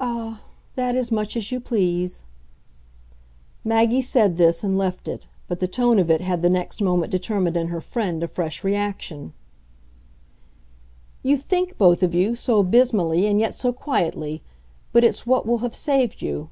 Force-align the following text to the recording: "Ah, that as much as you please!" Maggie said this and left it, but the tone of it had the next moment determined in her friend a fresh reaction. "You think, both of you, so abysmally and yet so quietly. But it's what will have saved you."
"Ah, 0.00 0.40
that 0.72 0.96
as 0.96 1.12
much 1.12 1.36
as 1.36 1.52
you 1.52 1.60
please!" 1.60 2.22
Maggie 3.62 4.00
said 4.00 4.38
this 4.38 4.64
and 4.64 4.78
left 4.78 5.06
it, 5.06 5.28
but 5.48 5.60
the 5.60 5.68
tone 5.68 5.98
of 5.98 6.10
it 6.10 6.22
had 6.22 6.40
the 6.40 6.48
next 6.48 6.80
moment 6.80 7.12
determined 7.12 7.58
in 7.58 7.68
her 7.68 7.82
friend 7.82 8.22
a 8.22 8.26
fresh 8.26 8.64
reaction. 8.64 9.34
"You 11.22 11.36
think, 11.36 11.76
both 11.76 12.02
of 12.02 12.14
you, 12.14 12.34
so 12.36 12.60
abysmally 12.60 13.26
and 13.26 13.38
yet 13.38 13.52
so 13.54 13.70
quietly. 13.70 14.42
But 14.92 15.04
it's 15.04 15.26
what 15.26 15.44
will 15.44 15.58
have 15.58 15.74
saved 15.74 16.22
you." 16.22 16.48